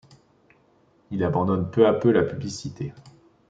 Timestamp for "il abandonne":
1.11-1.69